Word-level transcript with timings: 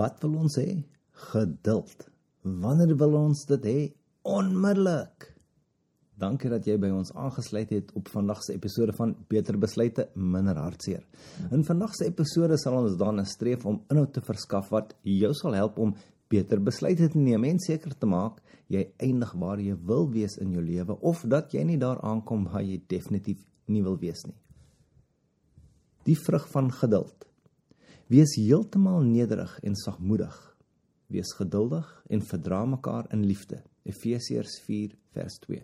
Wat 0.00 0.22
wil 0.24 0.38
ons 0.46 0.56
hê? 0.56 0.78
Geduld. 1.30 2.06
Wanneer 2.40 2.94
wil 2.96 3.18
ons 3.18 3.42
dit 3.50 3.66
hê? 3.68 3.80
Onmiddellik. 4.24 5.26
Dankie 6.20 6.48
dat 6.52 6.64
jy 6.68 6.78
by 6.80 6.88
ons 6.92 7.12
aangesluit 7.16 7.68
het 7.74 7.92
op 7.96 8.08
vandag 8.12 8.40
se 8.44 8.54
episode 8.56 8.94
van 8.96 9.12
Beter 9.28 9.58
Besluite 9.60 10.06
Minder 10.16 10.56
Hartseer. 10.56 11.04
In 11.52 11.64
vandag 11.68 11.92
se 11.96 12.08
episode 12.08 12.56
sal 12.60 12.78
ons 12.80 12.96
dan 13.00 13.20
streef 13.28 13.66
om 13.68 13.82
inhoud 13.92 14.12
te 14.16 14.24
verskaf 14.24 14.72
wat 14.72 14.94
jou 15.04 15.32
sal 15.36 15.56
help 15.58 15.80
om 15.80 15.94
beter 16.30 16.60
besluite 16.62 17.08
te 17.10 17.18
neem 17.18 17.44
en 17.48 17.58
seker 17.58 17.92
te 17.98 18.06
maak 18.06 18.38
jy 18.70 18.84
eindig 19.02 19.32
waar 19.42 19.60
jy 19.60 19.74
wil 19.88 20.06
wees 20.12 20.36
in 20.40 20.52
jou 20.54 20.62
lewe 20.62 20.96
of 21.12 21.24
dat 21.28 21.52
jy 21.56 21.64
nie 21.66 21.80
daar 21.80 22.00
aankom 22.06 22.46
waar 22.52 22.62
jy 22.62 22.78
definitief 22.88 23.42
nie 23.66 23.82
wil 23.84 23.98
wees 24.00 24.22
nie. 24.28 24.36
Die 26.06 26.16
vrug 26.16 26.46
van 26.52 26.70
geduld. 26.72 27.29
Wees 28.10 28.32
heeltemal 28.34 29.04
nederig 29.06 29.52
en 29.62 29.76
sagmoedig. 29.78 30.34
Wees 31.14 31.30
geduldig 31.38 31.86
en 32.10 32.24
verdra 32.26 32.64
mekaar 32.66 33.06
in 33.14 33.20
liefde. 33.22 33.60
Efesiërs 33.86 34.56
4 34.64 34.96
vers 35.14 35.36
2. 35.44 35.60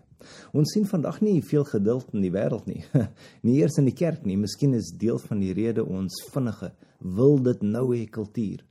Ons 0.55 0.77
sien 0.77 0.87
vandag 0.87 1.19
nie 1.27 1.41
veel 1.43 1.67
geduld 1.67 2.15
in 2.15 2.23
die 2.23 2.30
wêreld 2.30 2.69
nie. 2.70 2.84
nie 3.47 3.56
eers 3.59 3.80
in 3.83 3.91
die 3.91 3.97
kerk 3.98 4.23
nie. 4.23 4.39
Miskien 4.39 4.79
is 4.79 4.93
deel 4.95 5.19
van 5.25 5.43
die 5.43 5.51
rede 5.59 5.83
ons 5.83 6.20
vinnige 6.30 6.70
wil 7.19 7.43
dit 7.43 7.67
nou 7.67 7.89
hê 7.97 8.05
kultuur. 8.06 8.62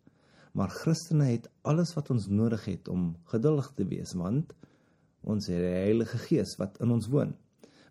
Maar 0.55 0.71
Christene 0.71 1.33
het 1.33 1.51
alles 1.67 1.91
wat 1.99 2.15
ons 2.15 2.31
nodig 2.31 2.63
het 2.71 2.87
om 2.87 3.11
geduldig 3.33 3.73
te 3.75 3.91
wees 3.91 4.15
want 4.15 4.55
ons 5.27 5.51
het 5.51 5.59
die 5.59 5.77
Heilige 5.81 6.23
Gees 6.29 6.55
wat 6.63 6.79
in 6.79 6.95
ons 6.95 7.11
woon 7.11 7.35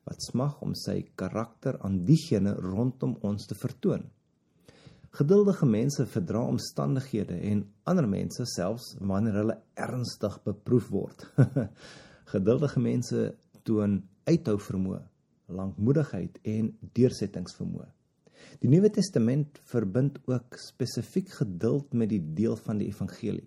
wat 0.09 0.25
smag 0.31 0.63
om 0.65 0.73
sy 0.77 1.03
karakter 1.17 1.77
aan 1.85 2.07
diegene 2.09 2.57
rondom 2.57 3.19
ons 3.25 3.45
te 3.49 3.57
vertoon. 3.57 4.09
Geduldige 5.15 5.67
mense 5.67 6.07
verdra 6.11 6.41
omstandighede 6.51 7.37
en 7.51 7.61
ander 7.87 8.07
mense 8.11 8.43
selfs 8.51 8.97
wanneer 8.99 9.37
hulle 9.39 9.55
ernstig 9.79 10.41
beproef 10.43 10.89
word. 10.91 11.23
Geduldige 12.33 12.83
mense 12.83 13.29
toon 13.63 14.01
uithou 14.27 14.57
vermoë, 14.59 14.99
lankmoedigheid 15.55 16.43
en 16.57 16.73
deursettingsvermoë. 16.99 17.87
Die 18.59 18.73
Nuwe 18.73 18.91
Testament 18.91 19.63
verbind 19.71 20.19
ook 20.27 20.59
spesifiek 20.59 21.31
geduld 21.39 21.95
met 21.95 22.11
die 22.11 22.23
deel 22.35 22.59
van 22.67 22.83
die 22.83 22.91
evangelie. 22.91 23.47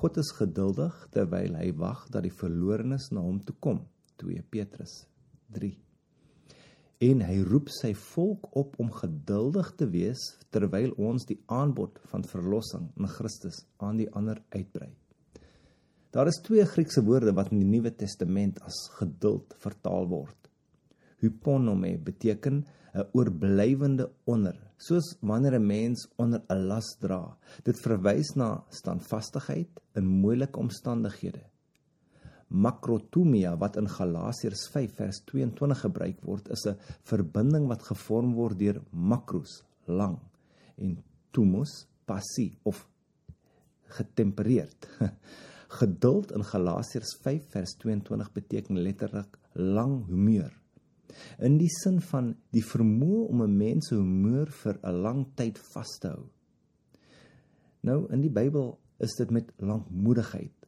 God 0.00 0.20
is 0.20 0.36
geduldig 0.36 1.06
terwyl 1.16 1.56
hy 1.56 1.70
wag 1.80 2.04
dat 2.12 2.28
die 2.28 2.36
verlorenes 2.36 3.08
na 3.16 3.24
hom 3.24 3.40
toe 3.48 3.56
kom. 3.64 3.86
2 4.20 4.44
Petrus 4.52 5.06
3 5.56 5.72
en 7.00 7.22
hy 7.24 7.38
roep 7.48 7.70
sy 7.72 7.94
volk 7.96 8.50
op 8.60 8.74
om 8.82 8.90
geduldig 8.92 9.70
te 9.80 9.86
wees 9.88 10.20
terwyl 10.52 10.90
ons 11.00 11.24
die 11.30 11.38
aanbod 11.48 11.96
van 12.10 12.26
verlossing 12.28 12.90
in 13.00 13.08
Christus 13.08 13.62
aan 13.80 13.96
die 14.02 14.08
ander 14.12 14.42
uitbrei. 14.52 14.90
Daar 16.12 16.28
is 16.28 16.42
twee 16.44 16.66
Griekse 16.68 17.00
woorde 17.06 17.32
wat 17.32 17.52
in 17.54 17.62
die 17.62 17.70
Nuwe 17.70 17.92
Testament 17.96 18.60
as 18.66 18.82
geduld 18.98 19.54
vertaal 19.64 20.10
word. 20.10 20.36
Hyponome 21.24 21.94
beteken 22.04 22.64
'n 22.92 23.06
oorblywende 23.14 24.10
onder, 24.26 24.56
soos 24.76 25.14
wanneer 25.22 25.54
'n 25.56 25.66
mens 25.66 26.08
onder 26.18 26.42
'n 26.50 26.66
las 26.66 26.96
dra. 27.00 27.36
Dit 27.64 27.80
verwys 27.80 28.34
na 28.36 28.64
standvastigheid 28.68 29.80
in 29.94 30.06
moeilike 30.06 30.58
omstandighede 30.58 31.44
makrotomia 32.50 33.54
wat 33.58 33.76
in 33.78 33.88
Galasiërs 33.88 34.66
5 34.74 34.96
vers 34.98 35.20
22 35.30 35.82
gebruik 35.84 36.22
word 36.26 36.48
is 36.50 36.66
'n 36.66 36.76
verbinding 37.06 37.68
wat 37.68 37.82
gevorm 37.82 38.34
word 38.34 38.58
deur 38.58 38.82
makros 38.90 39.62
lang 39.86 40.18
en 40.76 40.98
tumos 41.30 41.86
passie 42.04 42.58
of 42.62 42.88
getempereerd. 43.96 44.88
Geduld 45.80 46.32
in 46.32 46.44
Galasiërs 46.44 47.14
5 47.22 47.50
vers 47.54 47.76
22 47.78 48.32
beteken 48.32 48.82
letterlik 48.82 49.38
lang 49.54 50.06
humeur. 50.06 50.50
In 51.38 51.58
die 51.58 51.70
sin 51.70 52.00
van 52.00 52.34
die 52.50 52.64
vermoë 52.64 53.28
om 53.28 53.42
'n 53.42 53.56
mens 53.56 53.88
se 53.88 53.94
humeur 53.94 54.50
vir 54.50 54.78
'n 54.82 55.02
lang 55.02 55.26
tyd 55.34 55.58
vas 55.58 55.98
te 56.00 56.08
hou. 56.08 56.26
Nou 57.82 58.06
in 58.12 58.20
die 58.20 58.30
Bybel 58.30 58.78
is 58.98 59.14
dit 59.16 59.30
met 59.30 59.52
lankmoedigheid 59.58 60.59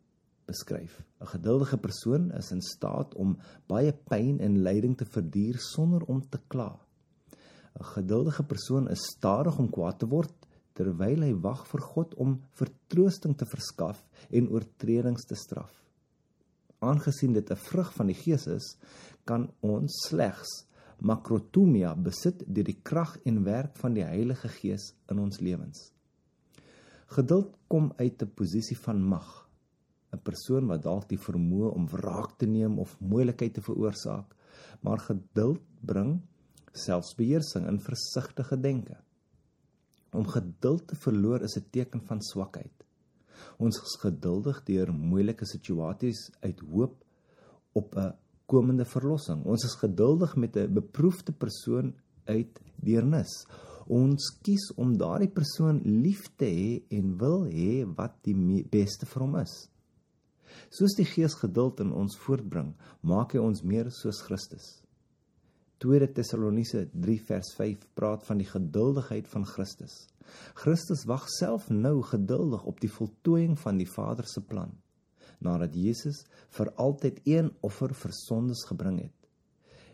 beskryf. 0.52 1.00
'n 1.20 1.30
Geduldige 1.34 1.78
persoon 1.78 2.30
is 2.38 2.50
in 2.52 2.62
staat 2.62 3.14
om 3.14 3.36
baie 3.70 3.92
pyn 3.92 4.40
en 4.40 4.62
lyding 4.66 4.96
te 4.98 5.06
verduur 5.16 5.58
sonder 5.58 6.02
om 6.12 6.22
te 6.28 6.40
kla. 6.48 6.70
'n 7.80 7.84
Geduldige 7.94 8.44
persoon 8.52 8.88
is 8.88 9.06
stadig 9.16 9.58
om 9.58 9.70
kwaad 9.70 9.98
te 9.98 10.08
word 10.16 10.34
terwyl 10.76 11.22
hy 11.26 11.32
wag 11.44 11.62
vir 11.68 11.82
God 11.92 12.14
om 12.24 12.40
vertroosting 12.58 13.36
te 13.36 13.48
verskaf 13.48 14.02
en 14.30 14.48
oortredings 14.48 15.26
te 15.28 15.36
straf. 15.36 15.72
Aangesien 16.80 17.32
dit 17.32 17.50
'n 17.50 17.64
vrug 17.69 17.92
van 17.94 18.06
die 18.06 18.20
Gees 18.24 18.46
is, 18.46 18.76
kan 19.24 19.50
ons 19.60 19.92
slegs 20.08 20.66
makrotomia 21.00 21.94
besit 21.94 22.44
deur 22.46 22.64
die 22.64 22.80
krag 22.82 23.16
en 23.24 23.44
werk 23.44 23.76
van 23.76 23.94
die 23.94 24.04
Heilige 24.04 24.48
Gees 24.48 24.94
in 25.10 25.19
ons 25.19 25.40
lewens. 25.40 25.92
Geduld 27.06 27.56
kom 27.69 27.92
uit 27.96 28.22
'n 28.22 28.34
posisie 28.34 28.78
van 28.78 29.02
mag 29.02 29.42
'n 30.12 30.21
persoon 30.23 30.67
wat 30.67 30.83
dalk 30.83 31.09
die 31.09 31.19
vermoë 31.19 31.73
om 31.73 31.89
wraak 31.89 32.37
te 32.39 32.47
neem 32.47 32.78
of 32.78 32.99
moeilikheid 33.00 33.55
te 33.55 33.65
veroorsaak, 33.65 34.37
maar 34.81 34.99
geduld 34.99 35.62
bring 35.81 36.21
selfbeheersing 36.73 37.67
en 37.67 37.81
versigtige 37.81 38.61
denke. 38.61 38.97
Om 40.12 40.27
geduld 40.28 40.87
te 40.89 40.97
verloor 40.97 41.43
is 41.43 41.56
'n 41.56 41.67
teken 41.71 42.03
van 42.05 42.21
swakheid. 42.21 42.84
Ons 43.59 43.77
is 43.83 43.97
geduldig 44.00 44.62
deur 44.65 44.93
moeilike 44.93 45.47
situasies 45.47 46.31
uit 46.41 46.61
hoop 46.61 47.05
op 47.73 47.97
'n 47.97 48.12
komende 48.47 48.84
verlossing. 48.84 49.44
Ons 49.44 49.65
is 49.65 49.75
geduldig 49.75 50.37
met 50.37 50.56
'n 50.56 50.73
beproefde 50.73 51.33
persoon 51.33 51.94
uit 52.25 52.61
deernis. 52.77 53.47
Ons 53.87 54.39
kies 54.43 54.73
om 54.77 54.97
daardie 54.97 55.31
persoon 55.31 55.81
lief 55.84 56.23
te 56.37 56.44
hê 56.44 56.83
en 56.91 57.19
wil 57.19 57.44
hê 57.44 57.84
wat 57.97 58.15
die 58.23 58.65
beste 58.71 59.06
vir 59.06 59.23
hom 59.23 59.37
is. 59.37 59.72
Soos 60.72 60.94
die 60.97 61.05
Gees 61.05 61.34
geduld 61.37 61.83
in 61.84 61.91
ons 61.93 62.15
voortbring, 62.16 62.71
maak 63.05 63.34
hy 63.37 63.41
ons 63.44 63.60
meer 63.60 63.91
soos 63.93 64.22
Christus. 64.25 64.78
2 65.84 66.06
Tessalonisense 66.16 66.88
3 67.05 67.16
vers 67.28 67.50
5 67.59 67.83
praat 67.99 68.25
van 68.25 68.41
die 68.41 68.47
geduldigheid 68.49 69.28
van 69.28 69.44
Christus. 69.50 70.06
Christus 70.56 71.03
wag 71.11 71.27
self 71.34 71.66
nou 71.69 71.99
geduldig 72.09 72.65
op 72.65 72.81
die 72.81 72.88
voltooiing 72.94 73.59
van 73.61 73.82
die 73.82 73.91
Vader 73.91 74.25
se 74.25 74.41
plan. 74.41 74.72
Nadat 75.44 75.77
Jesus 75.77 76.22
vir 76.56 76.72
altyd 76.81 77.21
een 77.28 77.53
offer 77.61 77.93
vir 77.93 78.16
sondes 78.22 78.65
gebring 78.71 79.03
het, 79.03 79.31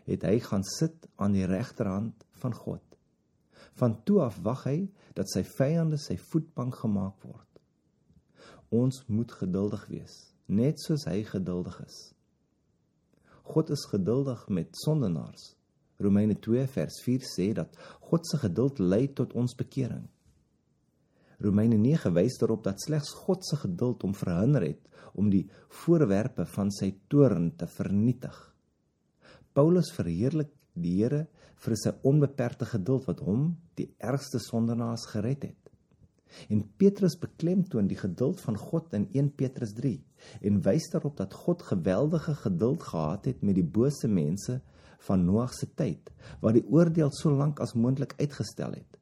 het 0.07 0.23
hy 0.31 0.37
gaan 0.47 0.63
sit 0.63 1.11
aan 1.19 1.35
die 1.35 1.47
regterhand 1.49 2.23
van 2.39 2.55
God. 2.55 2.85
Van 3.75 3.99
toe 4.07 4.23
af 4.29 4.39
wag 4.47 4.63
hy 4.71 4.79
dat 5.19 5.27
sy 5.27 5.43
vyande 5.43 5.99
sy 5.99 6.15
voetbank 6.31 6.79
gemaak 6.85 7.19
word. 7.27 7.63
Ons 8.71 9.03
moet 9.11 9.39
geduldig 9.43 9.89
wees 9.91 10.19
net 10.49 10.81
soos 10.81 11.05
hy 11.07 11.21
geduldig 11.27 11.77
is. 11.85 11.97
God 13.49 13.71
is 13.73 13.85
geduldig 13.89 14.45
met 14.53 14.77
sondenaars. 14.77 15.53
Romeine 15.99 16.35
2 16.39 16.67
vers 16.73 17.01
4 17.05 17.25
sê 17.27 17.47
dat 17.57 17.75
God 18.09 18.27
se 18.27 18.37
geduld 18.41 18.79
lei 18.79 19.07
tot 19.13 19.33
ons 19.33 19.55
bekering. 19.57 20.05
Romeine 21.39 21.77
9 21.79 22.11
wys 22.15 22.37
daarop 22.39 22.63
dat 22.67 22.81
slegs 22.83 23.11
God 23.25 23.45
se 23.47 23.57
geduld 23.61 24.03
hom 24.03 24.13
verhinder 24.15 24.65
het 24.67 24.85
om 25.15 25.29
die 25.31 25.45
voorwerpe 25.81 26.45
van 26.55 26.71
sy 26.71 26.91
toorn 27.11 27.51
te 27.57 27.67
vernietig. 27.67 28.35
Paulus 29.53 29.91
verheerlik 29.95 30.51
die 30.79 30.99
Here 30.99 31.25
vir 31.59 31.75
sy 31.79 31.93
onbeperkte 32.07 32.67
geduld 32.69 33.07
wat 33.09 33.23
hom, 33.25 33.53
die 33.75 33.89
ergste 33.99 34.39
sondenaars, 34.39 35.07
gered 35.11 35.49
het. 35.49 35.68
En 36.49 36.63
Petrus 36.77 37.17
beklemtoon 37.19 37.87
die 37.89 37.97
geduld 37.97 38.41
van 38.41 38.57
God 38.57 38.93
in 38.93 39.07
1 39.11 39.31
Petrus 39.35 39.73
3 39.77 39.95
en 40.49 40.61
wys 40.65 40.89
daarop 40.93 41.17
dat 41.17 41.33
God 41.33 41.63
geweldige 41.65 42.35
geduld 42.35 42.83
gehad 42.83 43.25
het 43.25 43.41
met 43.41 43.55
die 43.57 43.65
bose 43.65 44.07
mense 44.07 44.59
van 45.07 45.25
Noag 45.25 45.53
se 45.55 45.69
tyd 45.79 46.11
wat 46.43 46.57
die 46.57 46.65
oordeel 46.67 47.11
so 47.15 47.31
lank 47.31 47.59
as 47.63 47.73
moontlik 47.73 48.13
uitgestel 48.19 48.75
het. 48.75 48.99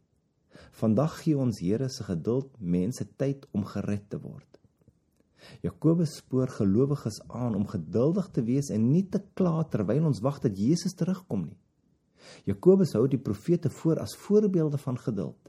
Vandag 0.78 1.22
gee 1.24 1.38
ons 1.38 1.60
Here 1.62 1.90
se 1.90 2.06
geduld 2.06 2.54
mense 2.60 3.06
tyd 3.18 3.48
om 3.52 3.66
gered 3.66 4.10
te 4.10 4.20
word. 4.22 4.46
Jakobus 5.64 6.18
spoor 6.20 6.50
gelowiges 6.52 7.22
aan 7.28 7.56
om 7.56 7.68
geduldig 7.68 8.30
te 8.36 8.44
wees 8.44 8.70
en 8.74 8.90
nie 8.92 9.06
te 9.10 9.22
kla 9.38 9.64
terwyl 9.72 10.10
ons 10.10 10.22
wag 10.26 10.42
dat 10.44 10.58
Jesus 10.58 10.96
terugkom 10.98 11.48
nie. 11.48 11.60
Jakobus 12.50 12.94
hou 12.98 13.06
die 13.08 13.22
profete 13.22 13.70
voor 13.70 14.02
as 14.04 14.16
voorbeelde 14.26 14.78
van 14.82 14.98
geduld. 15.00 15.40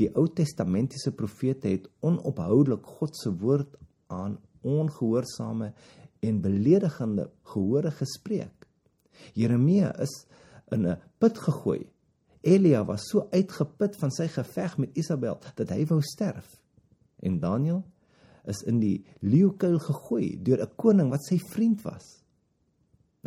Die 0.00 0.08
Ou 0.14 0.26
Testamentiese 0.28 1.12
profete 1.12 1.68
het 1.68 1.88
onophoudelik 2.00 2.86
God 2.98 3.16
se 3.16 3.32
woord 3.40 3.76
aan 4.06 4.38
ongehoorsame 4.60 5.72
en 6.20 6.40
beledigende 6.40 7.30
gehore 7.42 7.90
gespreek. 7.90 8.66
Jeremia 9.34 9.92
is 10.00 10.26
in 10.70 10.86
'n 10.86 10.98
put 11.18 11.38
gegooi. 11.38 11.90
Elia 12.40 12.84
was 12.84 13.08
so 13.08 13.26
uitgeput 13.30 13.96
van 13.96 14.10
sy 14.10 14.26
geveg 14.26 14.78
met 14.78 14.96
Isabel 14.96 15.38
dat 15.54 15.68
hy 15.70 15.86
wou 15.86 16.00
sterf. 16.02 16.60
En 17.20 17.40
Daniël 17.40 17.84
is 18.44 18.62
in 18.62 18.78
die 18.80 19.04
leeukuil 19.20 19.78
gegooi 19.78 20.42
deur 20.42 20.62
'n 20.62 20.76
koning 20.76 21.10
wat 21.10 21.24
sy 21.24 21.38
vriend 21.38 21.82
was. 21.82 22.22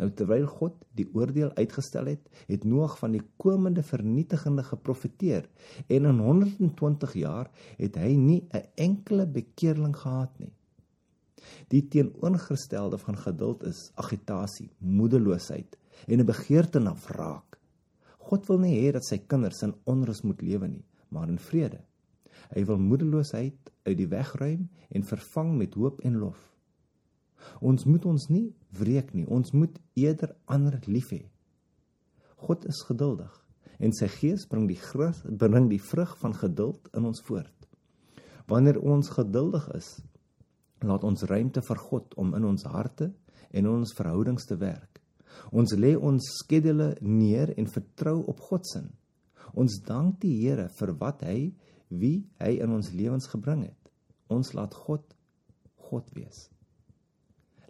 Nou 0.00 0.08
terwyl 0.16 0.46
God 0.48 0.78
die 0.96 1.06
oordeel 1.12 1.52
uitgestel 1.58 2.08
het, 2.14 2.28
het 2.48 2.64
Noag 2.64 2.96
van 2.98 3.12
die 3.12 3.22
komende 3.36 3.82
vernietigende 3.84 4.64
geprofeteer 4.64 5.48
en 5.86 6.08
in 6.08 6.18
120 6.18 7.14
jaar 7.20 7.50
het 7.76 7.98
hy 8.00 8.16
nie 8.16 8.42
'n 8.52 8.64
enkele 8.74 9.26
bekeerling 9.26 9.96
gehad 9.96 10.38
nie. 10.38 10.52
Die 11.68 11.88
teenoorgestelde 11.88 12.98
van 12.98 13.16
geduld 13.16 13.64
is 13.64 13.90
agitasie, 13.94 14.70
moedeloosheid 14.78 15.76
en 16.06 16.20
'n 16.20 16.26
begeerte 16.26 16.80
na 16.80 16.94
wraak. 16.94 17.58
God 18.18 18.46
wil 18.46 18.58
nie 18.58 18.76
hê 18.80 18.92
dat 18.92 19.04
sy 19.04 19.18
kinders 19.18 19.62
in 19.62 19.74
onrus 19.84 20.22
moet 20.22 20.42
lewe 20.42 20.68
nie, 20.68 20.84
maar 21.08 21.28
in 21.28 21.38
vrede. 21.38 21.80
Hy 22.54 22.64
wil 22.64 22.78
moedeloosheid 22.78 23.72
uit 23.82 23.96
die 23.96 24.08
weg 24.08 24.34
ruim 24.34 24.68
en 24.90 25.04
vervang 25.04 25.56
met 25.56 25.74
hoop 25.74 26.00
en 26.00 26.18
lof. 26.18 26.51
Ons 27.60 27.86
moet 27.86 28.04
ons 28.08 28.28
nie 28.30 28.48
wreek 28.78 29.12
nie, 29.14 29.26
ons 29.26 29.52
moet 29.52 29.78
eerder 29.98 30.34
ander 30.46 30.78
lief 30.86 31.12
hê. 31.14 31.24
God 32.42 32.66
is 32.66 32.82
geduldig 32.88 33.38
en 33.82 33.94
sy 33.96 34.06
gees 34.10 34.46
bring 34.46 34.68
die 34.70 34.78
grus, 34.78 35.22
bring 35.26 35.66
die 35.70 35.80
vrug 35.82 36.14
van 36.20 36.34
geduld 36.38 36.86
in 36.94 37.06
ons 37.08 37.22
voort. 37.26 37.66
Wanneer 38.50 38.78
ons 38.78 39.10
geduldig 39.10 39.68
is, 39.74 39.96
laat 40.82 41.02
ons 41.06 41.24
ruimte 41.30 41.62
vir 41.66 41.80
God 41.88 42.14
om 42.18 42.34
in 42.38 42.46
ons 42.46 42.66
harte 42.70 43.10
en 43.50 43.64
in 43.64 43.70
ons 43.70 43.94
verhoudings 43.98 44.46
te 44.46 44.58
werk. 44.58 45.00
Ons 45.50 45.74
lê 45.78 45.94
ons 45.96 46.30
skedules 46.38 46.98
neer 47.00 47.54
en 47.58 47.70
vertrou 47.70 48.20
op 48.30 48.40
God 48.50 48.66
se. 48.68 48.82
Ons 49.58 49.80
dank 49.86 50.20
die 50.22 50.34
Here 50.40 50.68
vir 50.78 50.94
wat 51.00 51.24
hy 51.26 51.52
wie 51.88 52.22
hy 52.40 52.56
in 52.64 52.72
ons 52.72 52.92
lewens 52.96 53.28
gebring 53.28 53.66
het. 53.66 53.92
Ons 54.32 54.54
laat 54.56 54.74
God 54.86 55.04
God 55.92 56.08
wees. 56.16 56.46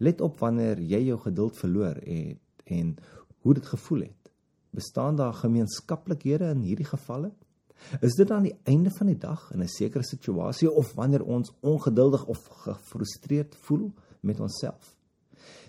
Let 0.02 0.20
op 0.20 0.40
wanneer 0.43 0.81
jy 0.81 1.04
jou 1.06 1.19
geduld 1.28 1.58
verloor 1.60 2.00
en 2.02 2.40
en 2.72 2.94
hoe 3.43 3.54
dit 3.54 3.66
gevoel 3.66 4.00
het. 4.06 4.31
Bestaan 4.70 5.16
daar 5.16 5.34
gemeenskaplikhede 5.34 6.50
in 6.54 6.60
hierdie 6.64 6.87
gevalle? 6.87 7.32
Is 8.00 8.14
dit 8.14 8.31
aan 8.31 8.46
die 8.46 8.54
einde 8.70 8.90
van 8.96 9.10
die 9.10 9.19
dag 9.19 9.50
in 9.52 9.62
'n 9.62 9.69
sekere 9.69 10.04
situasie 10.04 10.70
of 10.70 10.94
wanneer 10.94 11.22
ons 11.22 11.52
ongeduldig 11.60 12.26
of 12.26 12.38
gefrustreerd 12.46 13.56
voel 13.56 13.93
met 14.20 14.40
onsself? 14.40 14.96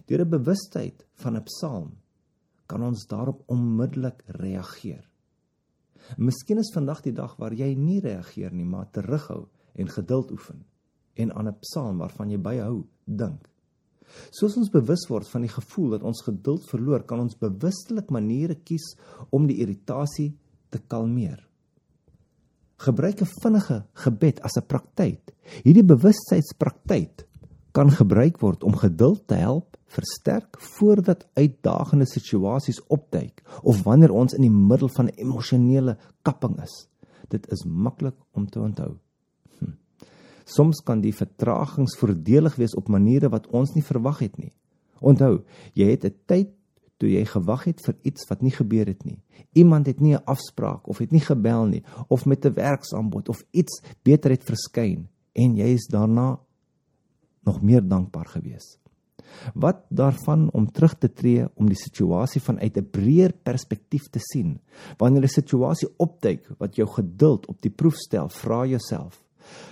Deur 0.05 0.21
'n 0.21 0.29
bewustheid 0.29 1.05
van 1.13 1.35
'n 1.35 1.43
Psalm 1.43 1.97
kan 2.65 2.83
ons 2.83 3.07
daarop 3.07 3.43
onmiddellik 3.45 4.23
reageer. 4.25 5.09
Miskien 6.17 6.57
is 6.57 6.71
vandag 6.73 7.01
die 7.01 7.13
dag 7.13 7.35
waar 7.35 7.53
jy 7.53 7.73
nie 7.73 7.99
reageer 7.99 8.53
nie, 8.53 8.65
maar 8.65 8.91
terughou 8.91 9.47
en 9.73 9.89
geduld 9.89 10.31
oefen 10.31 10.65
en 11.13 11.33
aan 11.33 11.47
'n 11.47 11.59
psalm 11.59 11.97
waarvan 11.97 12.29
jy 12.29 12.37
byhou 12.37 12.85
dink. 13.05 13.52
Soos 14.31 14.57
ons 14.57 14.71
bewus 14.73 15.07
word 15.09 15.27
van 15.27 15.41
die 15.41 15.51
gevoel 15.51 15.97
dat 15.97 16.03
ons 16.03 16.23
geduld 16.25 16.65
verloor, 16.69 17.03
kan 17.03 17.19
ons 17.19 17.37
bewustelik 17.39 18.11
maniere 18.11 18.55
kies 18.55 18.93
om 19.31 19.47
die 19.47 19.61
irritasie 19.63 20.33
te 20.69 20.79
kalmeer. 20.87 21.39
Gebruik 22.77 23.21
'n 23.21 23.31
vinnige 23.41 23.83
gebed 23.93 24.41
as 24.41 24.57
'n 24.57 24.67
praktyk. 24.67 25.33
Hierdie 25.63 25.83
bewustheidspraktyk 25.83 27.27
kan 27.71 27.89
gebruik 27.89 28.39
word 28.41 28.63
om 28.63 28.75
geduld 28.75 29.27
te 29.27 29.35
help 29.35 29.77
versterk 29.93 30.57
voordat 30.77 31.27
uitdagende 31.33 32.05
situasies 32.05 32.81
opduik 32.87 33.43
of 33.61 33.83
wanneer 33.83 34.11
ons 34.11 34.33
in 34.33 34.41
die 34.41 34.53
middel 34.53 34.89
van 34.89 35.05
'n 35.05 35.17
emosionele 35.17 35.97
kapping 36.21 36.61
is. 36.61 36.87
Dit 37.29 37.51
is 37.51 37.63
maklik 37.65 38.15
om 38.31 38.49
te 38.49 38.59
onthou. 38.59 38.97
Soms 40.45 40.81
kan 40.83 41.01
die 41.01 41.13
vertragings 41.13 41.97
voordelig 41.97 42.55
wees 42.55 42.75
op 42.75 42.87
maniere 42.87 43.29
wat 43.29 43.47
ons 43.47 43.73
nie 43.75 43.83
verwag 43.83 44.19
het 44.19 44.37
nie. 44.37 44.51
Onthou, 44.99 45.43
jy 45.73 45.89
het 45.91 46.05
'n 46.05 46.15
tyd 46.25 46.49
toe 46.97 47.09
jy 47.09 47.25
gewag 47.25 47.65
het 47.67 47.81
vir 47.85 47.95
iets 48.03 48.27
wat 48.29 48.41
nie 48.41 48.51
gebeur 48.51 48.87
het 48.87 49.05
nie. 49.05 49.19
Iemand 49.53 49.87
het 49.87 49.99
nie 49.99 50.15
'n 50.15 50.23
afspraak 50.25 50.87
of 50.87 50.97
het 50.97 51.11
nie 51.11 51.19
gebel 51.19 51.65
nie 51.65 51.83
of 52.07 52.25
met 52.25 52.45
'n 52.45 52.53
werksaanbod 52.53 53.29
of 53.29 53.43
iets 53.51 53.81
beter 54.03 54.31
het 54.31 54.43
verskyn 54.43 55.07
en 55.33 55.55
jy 55.55 55.73
is 55.73 55.87
daarna 55.87 56.39
nog 57.43 57.61
meer 57.61 57.87
dankbaar 57.87 58.25
geweest. 58.25 58.79
Wat 59.53 59.85
daarvan 59.89 60.49
om 60.51 60.71
terug 60.71 60.97
te 60.97 61.13
tree 61.13 61.47
om 61.55 61.67
die 61.67 61.79
situasie 61.79 62.41
vanuit 62.41 62.77
'n 62.77 62.89
breër 62.89 63.33
perspektief 63.43 64.09
te 64.09 64.19
sien? 64.19 64.59
Wanneer 64.97 65.23
'n 65.23 65.27
situasie 65.27 65.89
opduik 65.97 66.49
wat 66.57 66.75
jou 66.75 66.87
geduld 66.87 67.47
op 67.47 67.61
die 67.61 67.71
proef 67.71 67.95
stel, 67.95 68.29
vra 68.29 68.65
jouself: 68.65 69.22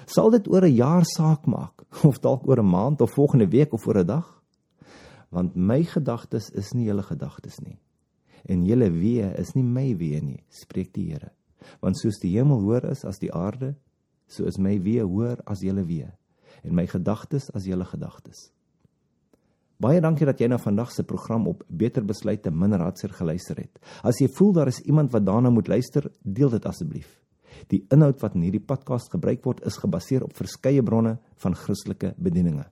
Sal 0.05 0.29
dit 0.31 0.47
oor 0.47 0.65
'n 0.65 0.75
jaar 0.75 1.05
saak 1.05 1.45
maak 1.45 1.83
of 2.09 2.19
dalk 2.19 2.47
oor 2.47 2.59
'n 2.59 2.69
maand 2.69 3.01
of 3.01 3.13
volgende 3.13 3.47
week 3.47 3.73
of 3.73 3.87
oor 3.87 3.99
'n 3.99 4.05
dag? 4.05 4.41
Want 5.29 5.55
my 5.55 5.83
gedagtes 5.83 6.49
is 6.49 6.71
nie 6.73 6.85
julle 6.85 7.03
gedagtes 7.03 7.59
nie. 7.59 7.79
En 8.45 8.65
julle 8.65 8.91
wee 8.91 9.31
is 9.37 9.53
nie 9.53 9.63
my 9.63 9.97
wee 9.97 10.21
nie, 10.21 10.43
spreek 10.49 10.93
die 10.93 11.11
Here. 11.11 11.31
Want 11.79 11.97
soos 11.97 12.19
die 12.19 12.37
hemel 12.37 12.59
hoër 12.59 12.89
is 12.91 13.05
as 13.05 13.19
die 13.19 13.31
aarde, 13.33 13.75
so 14.27 14.43
is 14.45 14.57
my 14.57 14.79
wee 14.81 15.03
hoër 15.03 15.39
as 15.45 15.61
julle 15.61 15.85
wee 15.85 16.09
en 16.63 16.75
my 16.75 16.85
gedagtes 16.87 17.49
as 17.55 17.65
julle 17.65 17.85
gedagtes. 17.85 18.49
Baie 19.81 20.01
dankie 20.01 20.27
dat 20.29 20.41
jy 20.41 20.49
na 20.51 20.59
vandag 20.61 20.91
se 20.93 21.03
program 21.07 21.47
op 21.49 21.63
Beter 21.67 22.05
Besluite 22.05 22.51
Minder 22.53 22.83
Hartseer 22.83 23.15
geluister 23.17 23.63
het. 23.63 23.79
As 24.05 24.19
jy 24.21 24.27
voel 24.37 24.53
daar 24.59 24.69
is 24.69 24.81
iemand 24.85 25.11
wat 25.11 25.25
daarna 25.25 25.49
moet 25.49 25.71
luister, 25.71 26.05
deel 26.21 26.53
dit 26.53 26.65
asseblief. 26.69 27.20
Die 27.69 27.85
inhoud 27.93 28.21
wat 28.21 28.35
in 28.35 28.47
hierdie 28.47 28.63
podcast 28.63 29.11
gebruik 29.11 29.43
word, 29.45 29.61
is 29.65 29.77
gebaseer 29.77 30.23
op 30.23 30.33
verskeie 30.37 30.83
bronne 30.83 31.17
van 31.43 31.55
Christelike 31.55 32.13
bedieninge. 32.17 32.65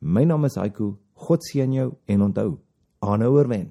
My 0.00 0.24
naam 0.24 0.44
is 0.44 0.58
Haiku. 0.58 0.96
God 1.14 1.44
seën 1.46 1.72
jou 1.72 1.92
en 2.10 2.22
onthou, 2.22 2.58
aanhouer 3.00 3.48
wen. 3.48 3.68